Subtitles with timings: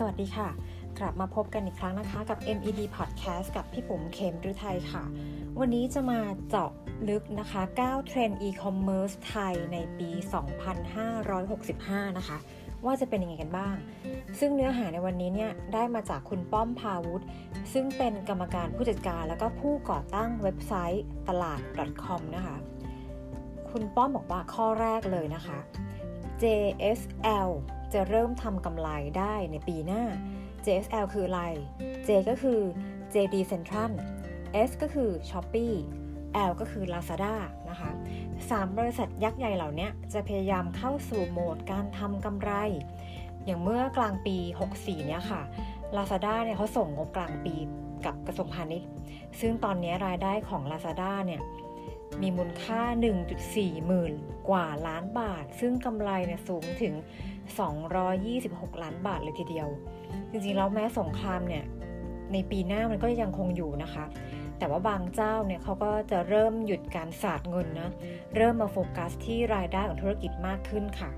[0.00, 0.48] สวัสดีค่ะ
[0.98, 5.02] กลับมาพบกันอีกครั้งนะคะกับ MED Podcast กับพี่ปุ๋มเคมฤทัยค่ะ
[5.60, 6.70] วันนี้จะมาเจาะ
[7.08, 10.10] ลึกนะคะ 9 เทรนด์ e-commerce ไทยในปี
[11.34, 12.38] 2565 นะคะ
[12.84, 13.76] ว่าจะเป็นยังไงกันบ้าง
[14.38, 17.22] ซึ่งเนื้อหาในวันนี้เนี่ยได้มาจากคุณป้อมพาวุฒ
[17.72, 21.60] ซึ่งเป็นกรรมการผู้จัดการ แล้วก็ผู้ก่อตั้งเว็บไซต์ตลาด
[22.04, 22.56] .com นะคะ
[23.70, 25.58] คุณป้อมบอกว่าข้อแรกเลยนะคะ
[26.42, 27.50] JSL
[27.92, 30.02] จะเริ่มทำกำไรได้ในปีหน้า
[30.64, 31.42] JSL คืออะไร
[32.06, 32.60] J ก็คือ
[33.14, 33.92] JD Central
[34.68, 35.76] S ก็คือ Shopee
[36.48, 37.34] L ก็คือ Lazada
[37.70, 37.90] นะคะ
[38.50, 42.52] สามบริษัทยักษ์ใหญ่เหล่านี้จะพยายามเข้าสู่โหมดการทำกำไร
[43.44, 44.36] อย่างเมื่อกลางปี
[44.72, 45.42] 64 เนี่ยค่ะ
[45.96, 47.54] Lazada เนี่ยเขาส่งงบกลางปี
[48.04, 48.88] กับกระทรวงพาณิชย์
[49.40, 51.42] ซึ่งตอนนี้รายได้ของ Lazada เนี่ย
[52.22, 52.80] มีมูลค่า
[53.34, 54.14] 1.4 หมื่น
[54.48, 56.94] กว่าล้านบาท ซึ่งกำไรเนี่ยสูงถึง
[58.14, 59.68] 226 ล้านบาทเลยทีเดียว
[60.30, 61.64] จริงๆแล้วแม้สงครามเนี่ย
[62.32, 64.04] ในปีหน้ามันก็ยังคงอยู่นะคะ
[64.58, 67.90] แต่ว่าบางเจ้าเนี่ยเขาก็จะเริ่มหยุดการสาดเงินนะ
[68.36, 71.10] เริ่มมาโฟกัสที่รายได้ของธุรกิจมากขึ้นค่ะ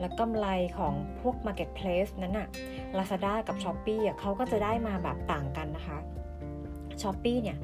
[0.00, 0.46] และกำไร
[0.78, 2.48] ของพวก Marketplace นั้นอะ
[2.96, 5.98] Lazada กับ s h อ p e e เขาก็จะได้มาแบบต่างกันนะคะ
[7.00, 7.58] Shopee เนี่ย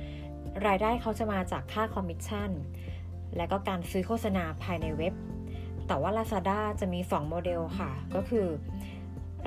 [0.67, 2.51] รายได้เขาจะมาจากค่าคอมมิชชั่น
[3.37, 5.15] และก็การซื้อโฆษณาภายในเว็บ
[5.89, 8.47] แต่ว่า Lazada จะมี 2 โมเดลค่ะ ก็คือ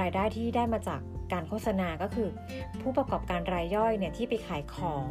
[0.01, 1.01] รายได้ที่ได้มาจาก
[1.33, 2.29] การโฆษณาก็คือ
[2.81, 5.07] ผู้ประกอบการรายย่อยเนี่ยที่ไปขายของ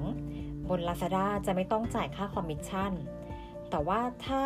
[0.68, 2.92] บน Lazada จะไม่ต้องจ่ายค่าคอมมิชชั่น
[3.70, 4.42] แต่ว่าถ้า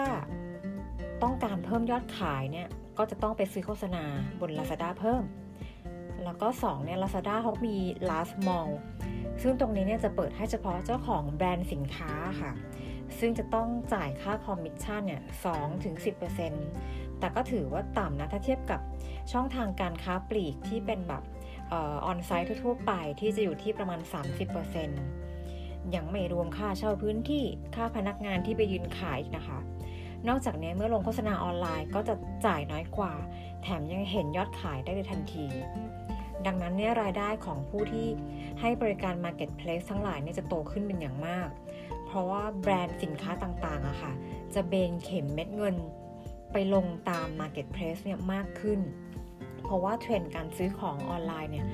[1.23, 2.69] ต้องการเพิ่มยอดขายเนี่ย
[2.99, 4.05] ก็จะต้องไปซื้อโฆษณา
[4.41, 5.23] บน Lazada เพิ่ม
[6.25, 7.77] แล้วก็2เนี่ย Lazada เขามี
[8.09, 8.71] LazMall
[9.43, 12.53] ซึ่งตรงนี้เนี่ยจะเปิดให้เฉพาะเจ้าของแบรนด์สินค้าค่ะ
[13.19, 15.95] ซึ่งจะต้องจ่ายค่าคอมมิชชั่นเนี่ย2ถึง
[16.59, 18.81] 10%แต่ก็ถือว่าต่ำนะถ้าเทียบกับ
[19.33, 21.23] ช่องทางการค้าปลีกที่เป็นแบบ
[21.75, 24.01] onsite ทั่วไปที่จะอยู่ที่ประมาณ
[25.17, 27.45] 30%ยังไม่รวมค่าเช่าพื้นที่
[27.77, 29.59] ค่าพนักงานที่ไปยืนขายอีกนะคะ
[30.29, 32.15] นอกจากนี้เมื่อลงโฆษณาออนไลน์ก็จะ
[32.47, 33.15] จ่ายน้อยกว่า
[33.63, 35.47] แถมยังเห็นยอดขายได้ในทันที
[36.47, 38.07] ดังนั้นเนี่ยรายได้ของผู้ที่
[38.61, 41.49] ให้บริการ Marketplace ทั้งหลายเนี่ยจะโตขึ้นเป็นอย่างมาก
[42.15, 44.13] เพราะว่าแบรนด์สินค้าต่างๆอะค่ะ
[44.55, 45.77] จะเบนเข็มเม็ดเงิน
[46.53, 48.81] ไปลงตาม Marketplace เนี่ยมากขึ้น
[49.63, 51.67] เพราะว่าเทรนด์การซื้อของออนไลน์เนี่ย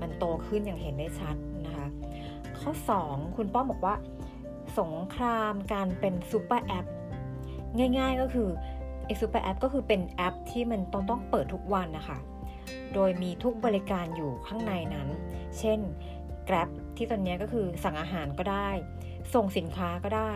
[0.00, 1.36] มันโตขึ้นอย่างเห็นได้ชัด
[1.66, 1.86] นะคะ
[2.60, 2.72] ข้อ
[3.04, 3.94] 2 คุณป้อมบอกว่า
[4.80, 6.86] สงครามการเป็นซูเปอร์แอป
[7.98, 8.48] ง่ายๆก็คือ
[9.04, 12.18] ไอ้ซูเปอร์แอปก็คือเป็นแอปที่มันต้องต้องเปิดทุกวันนะคะ
[12.94, 15.08] โดยมีทุกบริการอยู่ข้างในนั้น
[15.58, 15.80] เช่น
[16.48, 18.68] Grab ที่ตอนนี้ก็คือสั่งอาหารก็ได้
[19.34, 20.34] ส่งสินค้าก็ได้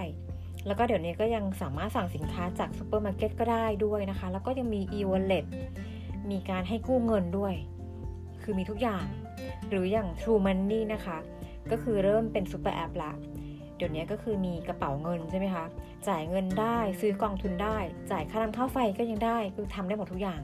[0.67, 5.45] แล้วก็เดี๋ยวนี้ก็ยังสามารถสั่งสินค้าจากซูเปอร์มาร์เก็ตก็ได้ด้วยนะคะ แล้วก็ยังมี e-wallet
[6.31, 7.55] มีการให้กู้เงินด้วย
[8.43, 9.07] คือมีทุกอย่าง
[9.69, 11.19] หรืออย่าง True Money นะคะ
[11.71, 13.13] ก็คือเริ่มเป็นซูเปอร์แอปละ
[13.77, 15.65] เดี๋ยวนี้ก็คือมีกระเป๋าเงินใช่ไหมคะ
[16.09, 17.77] จ่ายเงินได้ซื้อกองทุนได้
[18.11, 20.41] จ่ายค่าน้ำค่าไฟก็ยังได้ คือทำได้หมดทุกอย่าง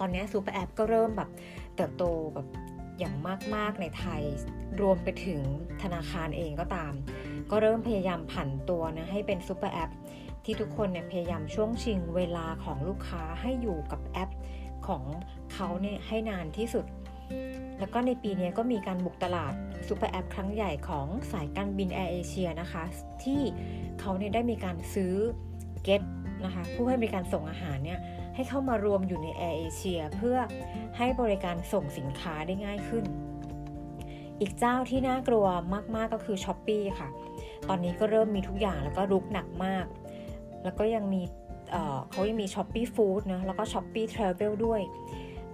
[0.00, 1.28] ตอนนี้ซูเปอร์แอปก็เริ่มแบบ
[1.76, 2.04] เติบโต
[2.34, 2.46] แบบ
[3.00, 3.16] อย่าง
[3.54, 4.22] มาก ๆ ในไทย
[4.80, 5.42] รวมไปถึง
[5.82, 6.92] ธนาคารเองก็ตาม
[7.50, 9.90] ก็เริ่มพยายามผันตัวนะให้เป็นซูเปอร์แอป
[10.44, 14.30] ที่ทุกคนเนี่ยพยายามช่วงชิงเวลาของลูกค้าให้อยู่กับแอป
[14.86, 15.02] ของ
[15.52, 16.84] เขาเนี่ยให้นานที่สุด
[17.78, 19.52] แล้วก็ในปีนี้ก็มีการบุกตลาด
[19.88, 22.84] ซูเปอร์แอปครั้งใหญ่ของสายการบินแอร์เอเชียนะคะ
[23.24, 23.40] ที่
[24.00, 25.14] เขาเนี่ยได้มีการซื้อ
[25.84, 26.02] GET
[26.44, 28.00] นะคะผู้ให้บริการส่งอาหารเนี่ย
[28.34, 30.36] ให้เข้ามารวมอยู่ในแอร์เอเชียเพื่อ
[30.98, 33.04] ให้บริการส่งสินค้าได้ง่ายขึ้น
[34.40, 35.46] อีกเจ้าที่น่ากลัว
[35.94, 37.08] มาก ๆ ก็คือ Shopee ค่ะ
[37.68, 39.86] ตอนนี้ก็เริ่มมีทุกอย่างแล้วก็รุกหนักมาก
[40.64, 41.22] แล้วก็ยังมี
[42.10, 44.80] เขายังมี Shopee Food นะแล้วก็ Shopee Travel ด้วย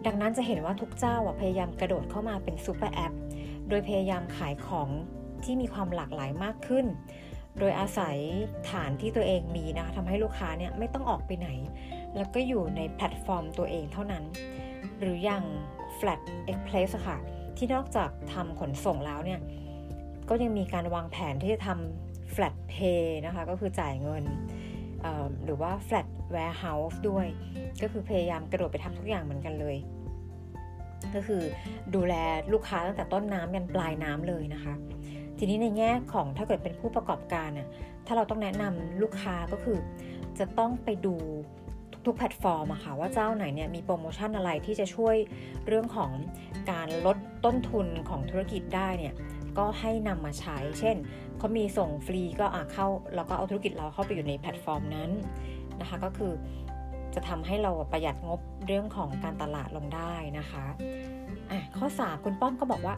[0.06, 3.12] ดังนั้นจะเห็นว่าทุกเจ้าพยายามกระโดดเข้ามาเป็นซูเปอร์แอป
[3.68, 4.88] โดยพยายามขายของ
[5.44, 6.86] ที่มีความหลากหลายมากขึ้น
[7.58, 8.18] โดยอาศัย
[8.70, 11.48] ฐานที่ตัวเองมีนะคะทำให้ลูกค้าเนี่ยไม่ต้องออกไปไหน
[12.16, 14.24] แล้วก็อยู่ในแพลตฟอร์มตัวเองเท่านั้น
[15.00, 15.44] หรืออย่าง
[15.98, 16.20] Flash
[16.50, 17.18] Express ค่ะ
[17.56, 19.40] ที่นอกจากทำขนส่งแล้วเนี่ย
[20.28, 24.24] ก็ยังมีการวางแผนที่จะทำ Flash Pay นะคะ ก็คือจ่ายเงิน
[25.44, 27.26] หรือว่า Flat Warehouse ด้วย
[27.82, 29.76] ก็คือพยายามกระโดดไปทำทุกอย่างเหมือนกันเลย
[31.14, 31.42] ก็คือ
[31.94, 32.14] ดูแล
[32.52, 34.74] ลูกค้าตั้งแต่ต้นน้ำยันปลายน้ำเลยนะคะ
[35.38, 37.68] ทีนี้ในแง่ของถ้าเกิดเป็นผู้ประกอบการน่ะ
[38.06, 39.78] ถ้าเราต้องแนะนำลูกค้าก็คือ
[40.38, 41.14] จะต้องไปดู
[42.04, 45.16] ทุกแพลตฟอร์มอะค่ะว่าเจ้าไหนเนี่ยมีโปรโมชั่นอะไรที่จะช่วย
[45.66, 46.10] เรื่องของ
[46.70, 49.14] การลดต้นทุนของธุรกิจได้เนี่ย
[49.58, 50.96] ก็ให้นำมาใช้ เช่น
[51.38, 55.10] เขามีส่งฟรีก็อะเข้าแล้วก็เอาธุรกิจเราเข้าไปอยู่ในแพลตฟอร์มนั้น
[55.80, 56.32] นะคะก็คือ
[57.14, 60.64] จะทำให้เราประหยัดงบเรื่องของการตลาดลงได้นะคะ
[61.50, 62.94] อะข้อ 3 คุณป้อมก็บอกว่า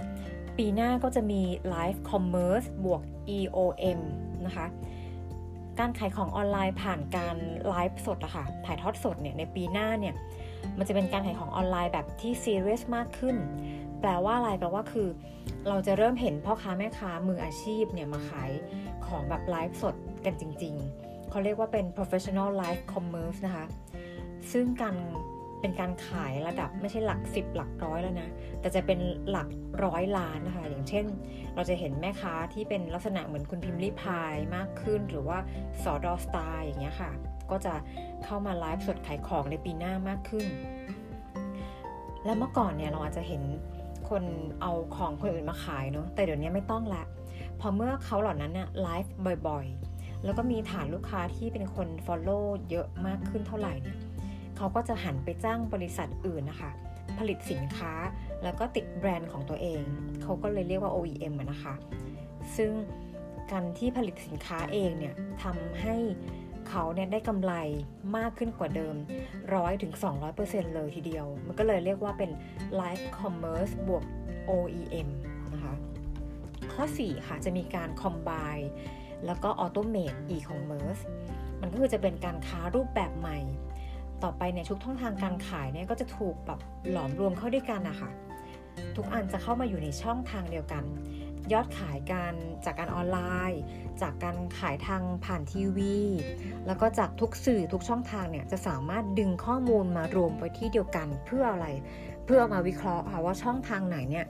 [0.58, 1.43] ปีหน้าก็จะมี
[1.75, 3.02] Live Commerce บวก
[3.37, 4.00] EOM
[4.46, 4.66] นะคะ
[5.78, 7.37] การขายของออนไลน์ผ่านการ
[7.69, 10.14] ไลฟ์สดอะค่ะ ถ่ายทอดสดเนี่ยในปีหน้าเนี่ย
[10.78, 13.37] มันจะเป็นการขายของออนไลน์แบบที่ซีเรียสมากขึ้น
[14.00, 15.08] แปลว่าอะไรแปลว่าคือ
[15.69, 18.50] เราจะเริ่มเห็นพ่อค้าแม่ค้ามืออาชีพเนี่ยมาขาย
[19.06, 19.94] ของแบบไลฟ์สด
[20.25, 23.66] กันจริง ๆ เขาเรียกว่าเป็น professional live commerce นะคะ
[24.52, 24.96] ซึ่งการ
[25.60, 28.28] เป็นการขายระดับไม่ใช่หลัก 10 หลักร้อยแล้วนะ
[28.60, 28.99] แต่จะเป็น
[29.31, 29.49] หลัก
[29.84, 31.05] ร้อยล้านนะคะ อย่างเช่น
[31.55, 35.38] เราจะเห็นแม่ค้าที่เป็นลักษณะเหมือนคุณพิมรี่พายมากขึ้น หรือว่า
[35.82, 37.10] สอดอสตาร์อย่างเงี้ยค่ะ
[37.50, 37.75] ก็จะ
[38.25, 40.46] เข้ามาไลฟ์สดขายของในปีหน้ามากขึ้น
[42.25, 43.43] และเมื่อก่อนเนี่ยเราอาจจะเห็น
[44.10, 44.25] คน
[44.60, 47.05] เอาของคนอื่นมาขายเนาะ แต่เดี๋ยวนี้ไม่ต้องละ
[47.60, 49.12] พอเมื่อเขาเหล่านั้นเนี่ยไลฟ์
[49.49, 53.96] บ่อยๆ แล้วก็มีฐานลูกค้าที่เป็นคน Follow เยอะมากขึ้นเท่าไหร่เนี่ย
[54.58, 56.70] เขาก็จะหันไปจ้างบริษัทอื่นนะคะ
[57.19, 57.93] ผลิตสินค้า
[58.43, 59.82] แล้วก็ติดแบรนด์ของตัวเอง
[60.22, 61.75] เขาก็เลยเรียกว่า OEM นะคะ
[62.56, 62.70] ซึ่ง
[63.50, 65.96] การที่ผลิตสินค้าเองเนี่ยทำให้
[66.69, 67.52] เขาเนี่ยได้กำไร
[68.16, 68.94] มากขึ้นกว่าเดิม
[69.38, 69.93] 100ถึง
[70.34, 72.31] 200%เลยทีเดียว มันก็เลยเรียกว่าเป็น
[72.81, 74.05] Live Commerce บวก
[74.50, 75.08] OEM
[75.52, 75.75] นะคะ
[76.72, 78.66] ข้อ 4 ค่ะ จะมีการ Combine
[79.26, 81.00] แล้วก็ Automate E-commerce
[81.60, 83.38] มันก็คือจะเป็นการค้ารูปแบบใหม่
[84.25, 86.61] ต่อไปเนี่ยทุกช่องทางการขายเนี่ยก็จะถูกแบบ
[86.91, 88.11] หลอมรวมเข้าด้วยกันนะคะ
[88.97, 90.85] ทุกอันจะเข้ามาอยู่ในช่องทางเดียวกัน
[91.53, 92.35] ยอดขายการ
[92.65, 93.19] จากการออนไล
[93.50, 93.61] น์
[94.03, 95.99] จากการขายทางผ่านทีวี
[96.67, 101.67] แล้วก็จากทุกสื่อทุกช่องทางเนี่ยจะสามารถดึงข้อมูลมารวมไว้ที่เดียวกันเพื่ออะไร
[102.25, 104.25] เพื่อมาวิเคราะห์ค่ะว่าช่องทางไหนเนี่ย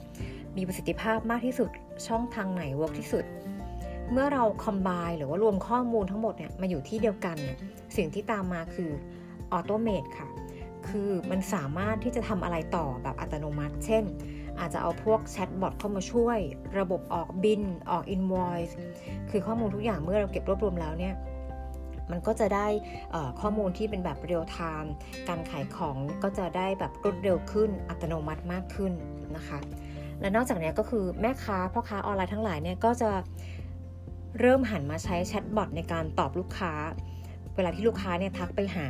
[0.57, 1.71] มีประสิทธิภาพมากที่สุด
[2.09, 3.25] ช่องทางไหน work ที่สุด
[4.13, 4.89] เมื่อเรา combine
[5.19, 7.59] หรือว่ารวมข้อมูลทั้งหมดเนี่ยมาอยู่ที่เดียวกันเนี่ย
[7.97, 8.91] สิ่งที่ตามมาคือ
[9.53, 10.29] automate ค่ะ
[10.89, 14.05] คือมันสามารถที่จะทำอะไรต่อแบบอัตโนมัติ เช่น
[14.59, 16.39] อาจจะเอาพวก chatbot เข้ามาช่วย
[16.79, 18.77] ระบบออกบิลออก invoice
[19.31, 21.15] คือข้อมูลทุกอย่างเมื่อเราเก็บรวบรวมแล้วเนี่ย
[22.11, 22.67] มันก็จะได้
[23.41, 24.93] ข้อมูลที่เป็นแบบ real-time
[25.29, 28.93] การขายของก็จะได้แบบรวดเร็วขึ้นอัตโนมัติมากขึ้น
[29.37, 29.59] นะคะ
[30.21, 33.11] และนอกจากนี้ก็คือแม่ค้าพ่อค้าออนไลน์ทั้งหลายเนี่ยก็จะ
[34.41, 36.73] เริ่มหันมาใช้ chatbot ในการตอบลูกค้า
[37.55, 38.87] เวลาที่ลูกค้าเนี่ยทักไปหา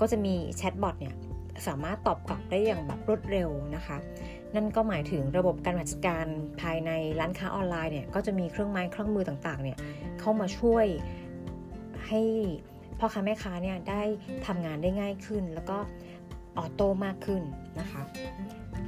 [0.00, 1.14] ก็จะมี chatbot เนี่ย
[1.66, 3.96] สามารถตอบกลับได้อย่างแบบรวดเร็วนะคะ
[4.54, 6.26] นั่นก็หมายถึงระบบการจัดการ
[6.60, 9.78] ภายในร้านค้าออนไลน์เนี่ยก็จะมีเครื่องไม้เครื่องมือต่างๆเนี่ย
[10.20, 10.86] เข้ามาช่วย
[12.08, 12.22] ให้
[12.98, 14.02] พ่อค้าแม่ค้าเนี่ยได้
[14.46, 15.78] ทำงานได้ง่ายขึ้น แล้วก็
[16.56, 17.42] ออโต้มากขึ้น
[17.80, 18.02] นะคะ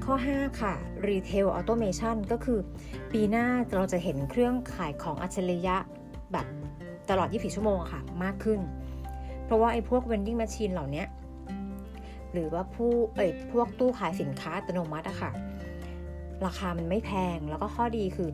[0.05, 0.75] ข้อ 5 ค่ะ
[1.09, 2.59] Retail Automation ก็คือ
[3.13, 5.77] ปีหน้าเราจะเห็นเครื่องขายของอัจฉริยะ
[6.33, 6.47] แบบ
[7.11, 8.61] ตลอด 24 ชั่วโมงค่ะ มากขึ้น
[9.47, 11.05] เพราะว่าไอ้พวก vending machine เหล่านี้
[12.33, 15.31] หรือว่าผู้เอ้ยพวกตู้ขายสินค้าอัตโนมัติอะค่ะ
[16.45, 18.31] ราคามันไม่แพงแล้วก็ข้อดีคือ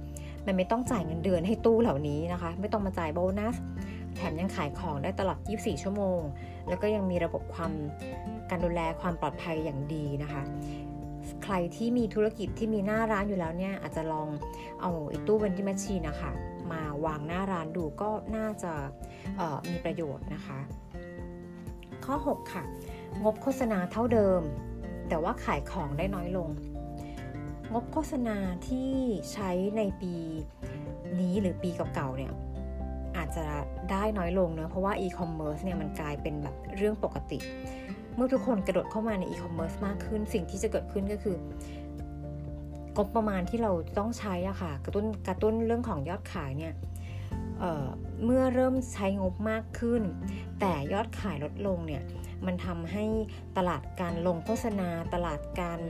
[0.47, 3.57] มันไม่ต้องจ่ายเงินเดือนให้ตู้เหล่านี้นะคะ ไม่ต้องมาจ่ายโบนัส
[4.17, 6.21] แถมยังขายของได้ตลอด 24 ชั่วโมง
[6.69, 7.73] แล้วก็ยังมีระบบความ
[8.51, 10.43] การดูแลความปลอดภัยอย่างดีนะคะ
[11.43, 14.29] ใครที่มีธุรกิจที่มีหน้าร้านอยู่แล้วเนี่ย อาจจะลอง
[14.81, 16.33] เอาไอ้ตู้ vending machine นะคะ
[16.73, 18.73] มาวางหน้าร้านดูก็น่าจะ
[19.71, 20.59] มีประโยชน์นะคะ
[22.07, 22.65] ข้อ 6 ค่ะ
[23.25, 24.43] งบโฆษณาเท่าเดิม
[25.09, 26.49] แต่ว่าขายของได้น้อยลง
[27.73, 28.37] งบโฆษณา
[28.69, 28.91] ที่
[29.33, 30.15] ใช้ในปี
[31.21, 32.33] นี้หรือปีเก่าๆเนี่ย
[33.17, 33.45] อาจจะ
[33.91, 37.39] ได้น้อยลงเนะเพราะว่าอีคอมเมิร์ซเนี่ยมันกลายเป็นแบบเรื่องปกติ
[38.15, 41.37] เมื่อทุกคนกระโดดเข้ามาในอีคอมเมิร์ซมากขึ้น สิ่งที่จะเกิดขึ้นก็คือ
[42.97, 46.75] งบประมาณที่เราต้องใช้อะค่ะ กระตุ้นกระตุ้นเรื่องของยอดขายเนี่ย
[47.59, 50.03] เเมื่อเริ่มใช้งบมากขึ้น
[50.65, 52.03] แต่ยอดขายลดลงเนี่ย
[52.47, 53.05] มันทำให้
[53.57, 55.81] ตลาดการลงโฆษณา ตลาดการ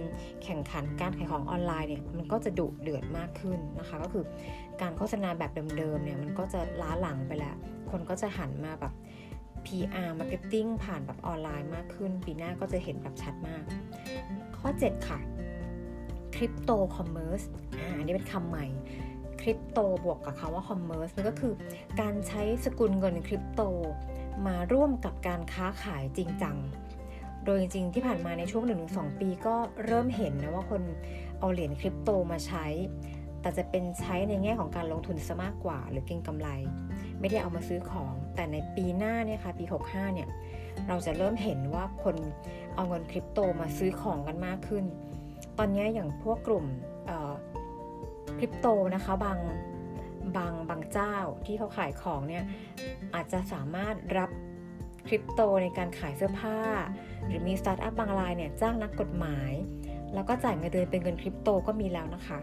[0.45, 4.25] แข่งขันการขายของออนไลน์เนี่ยมันก็จะดุเดือดมากขึ้นนะคะ ก็คือ
[4.81, 7.57] การโฆษณาแบบเดิมๆเนี่ยมันก็จะล้าหลังไปแล้ว
[7.91, 8.93] คนก็จะหันมาแบบ
[9.65, 13.65] PR Marketing ผ่านแบบออนไลน์มากขึ้น ปีหน้าก็จะเห็นแบบชัดมาก
[14.59, 15.19] ข้อ 7 ค่ะ
[16.35, 17.43] crypto commerce
[17.99, 18.67] อันนี้เป็นคำใหม่
[19.41, 21.55] คริปโตบวกกับคำว่า commerce นั่นก็คือ
[22.01, 23.63] การใช้สกุลเงินคริปโต
[24.47, 26.57] มาร่วมกับการค้าขายจริงจัง
[27.45, 29.55] โดยจริงๆที่ผ่านมาในช่วง 1-2 ปีก็
[29.87, 30.83] เริ่มเห็นนะว่าคน
[31.39, 32.67] เอาเหรียญคริปโตมาใช้
[33.41, 36.49] แต่จะเป็นใช้ในแง่ของการลงทุนซะมากกว่า หรือเก็งกำไร
[37.21, 40.29] ไม่ได้เอามาซื้อของ แต่ในปีหน้าเนี่ยค่ะปี 65 เนี่ย
[40.89, 42.17] เราจะเริ่มเห็นว่าคน
[42.75, 44.85] เอาเงินคริปโตมาซื้อของกันมากขึ้น
[45.59, 46.65] ตอนนี้อย่างพวกกลุ่ม
[48.39, 49.39] คริปโตนะคะบาง
[50.37, 52.45] บางบางเจ้าที่เขาขายของเนี่ย
[53.15, 54.31] อาจจะสามารถรับ
[55.07, 56.59] คริปโตในการขายเสื้อผ้า
[57.27, 59.53] หรือมีสตาร์ทอัพบางรายเนี่ยจ้างนักกฎหมาย
[60.15, 62.39] แล้วก็จ่ายเงินเดือนเป็นเงินคริปโตก็มีแล้วนะคะ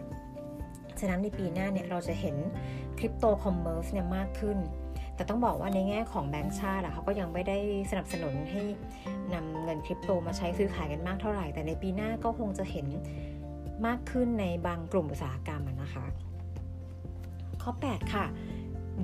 [0.99, 2.35] ฉะนั้นในปีหน้าเนี่ยเราจะเห็น
[2.97, 4.57] crypto commerce เนี่ยมากขึ้น
[5.15, 7.57] แต่ต้องบอกว่าในแง่ของแบงก์ชาติเขาก็ยังไม่ได้
[7.91, 8.63] สนับสนุนให้
[9.33, 12.87] นำเงินคริปโตมาใช้ซื้อขายกันมากเท่าไหร่ แต่ในปีหน้าก็คงจะเห็น
[13.85, 16.05] มากขึ้นในบางกลุ่มอุตสาหกรรมนะคะ
[17.69, 18.25] ข้อ 8 ค่ะ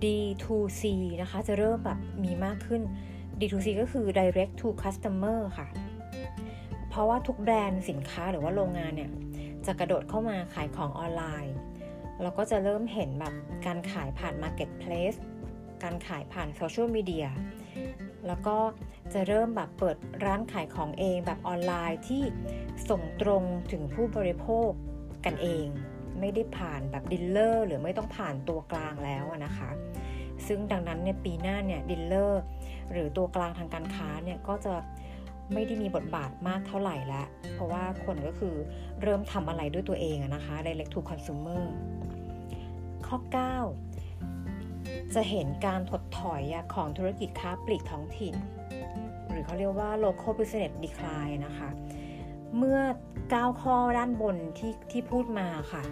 [0.03, 0.83] D2C
[1.21, 2.81] นะคะจะเริ่มแบบมีมากขึ้น
[3.39, 5.67] D2C ก็คือ direct to customer ค่ะ
[6.89, 9.11] เพราะว่าทุกแบรนด์สินค้าหรือว่าโรงงานเนี่ย
[9.65, 11.55] จะกระโดดเข้ามาขายของออนไลน์
[12.21, 13.33] เราก็จะเริ่มเห็นแบบ
[13.65, 15.17] การขายผ่าน Marketplace
[15.83, 17.27] การขายผ่านโซเชียลมีเดีย
[18.27, 18.57] แล้วก็
[19.13, 22.23] จะเริ่มแบบเปิดร้านขายของเองแบบออนไลน์ที่
[22.89, 24.69] ส่งตรงถึงผู้บริโภค
[25.25, 25.67] กันเอง
[26.19, 29.69] ไม่ได้ผ่านแบบ dealer หรือไม่ต้องผ่านตัวกลางแล้วนะคะ
[30.47, 32.41] ซึ่งดังนั้นเนี่ยปีหน้าเนี่ย dealer
[32.91, 34.73] หรือตัวกลางทางการค้าเนี่ยก็จะ
[35.53, 38.55] ไม่ได้มีบทบาทมากเท่าไหร่แล้วเพราะว่าคนก็คือ
[39.01, 41.63] เริ่มทำอะไรด้วยตัวเองนะคะ direct to consumer
[43.07, 43.17] ข้อ
[43.95, 46.41] 9 จะเห็นการถดถอย
[46.73, 48.35] ของธุรกิจค้าปลีกท้องถิ่น
[49.29, 51.69] หรือเขาเรียกว่า local business decline นะคะ
[52.57, 52.79] เมื่อ
[53.21, 55.83] 9 ข้อด้านบนที่ที่พูดมาค่ะ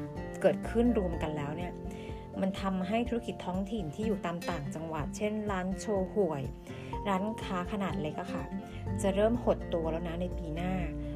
[0.42, 1.74] เกิดขึ้นรวมกันแล้วเนี่ย
[2.42, 6.44] มันทำให้ธุรกิจท้องถิ่นที่อยู่ตามต่างจังหวัด เช่น ร้านโชว์หวย
[7.08, 8.44] ร้านค้าขนาดเล็กอะค่ะ
[9.02, 10.74] จะเริ่มหดตัวแล้วนะในปีหน้า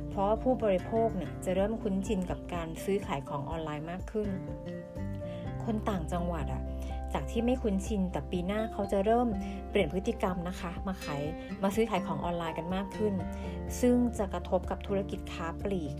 [0.09, 4.29] เพราะผู้บริโภคเนี่ยจะเริ่มคุ้นชินกับการซื้อขายของออนไลน์มากขึ้น
[5.63, 6.63] คนต่างจังหวัดอะ
[7.13, 9.27] จากที่ไม่คุ้นชิน แต่ปีหน้าเขาจะเริ่ม
[9.69, 11.21] เปลี่ยนพฤติกรรมนะคะ มาขาย
[11.63, 13.13] มาซื้อขายของออนไลน์กันมากขึ้น
[13.79, 15.93] ซึ่งจะกระทบกับธุรกิจค้าปลีก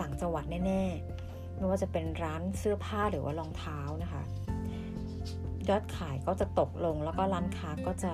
[0.00, 4.22] ต่างจังหวัดแน่ๆ ไม่ว่าจะเป็นร้านเสื้อผ้าหรือว่ารองเท้านะคะ
[5.68, 8.12] ยอดขายก็จะตกลงแล้วก็ร้านค้าก็จะ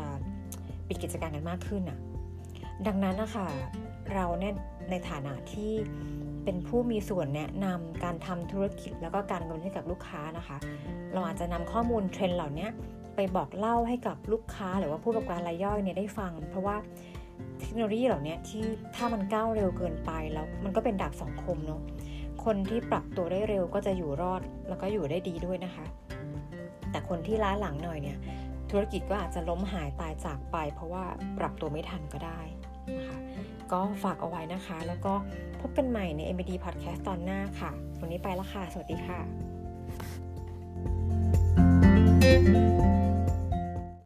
[0.89, 1.99] ปิดกิจการกันมากขึ้นอะ
[2.87, 3.49] ดังนั้นนะคะ
[4.15, 4.55] เราเนี่ย
[4.91, 5.73] ในฐานะที่
[6.51, 10.57] เป็นผู้มีส่วนแนะนำการทำธุรกิจแล้วก็การเงินให้กับลูกค้านะคะ
[11.13, 12.69] เราอาจจะนำข้อมูลเทรนด์เหล่านี้
[13.17, 16.77] ไปบอกเล่าให้กับลูกค้าหรือว่าผู้ประกอบการรายย่อยเนี่ยได้ฟัง เพราะว่า
[17.61, 18.65] เทคโนโลยีเหล่านี้ที่
[18.97, 21.81] ถ้ามันก้าวเร็วเกินไปแล้วมันก็เป็นดาบสองคมเนาะ
[22.45, 25.85] คนที่ปรับตัวได้เร็วก็จะอยู่รอดแล้วก็อยู่ได้ดีด้วยนะคะ
[26.91, 28.19] แต่คนที่ล้าหลังหน่อยเนี่ย
[28.71, 31.05] ธุรกิจก็อาจจะล้มหายตายจากไป เพราะว่า
[31.39, 32.41] ปรับตัวไม่ทันก็ได้
[32.97, 33.19] นะคะ
[33.73, 35.15] ก็ฝากเอาไว้นะคะ แล้วก็
[35.61, 37.71] พบกันใหม่ใน MBD Podcast ตอนหน้าค่ะ
[38.01, 42.88] วันนี้ไปแล้วค่ะ สวัสดีค่ะ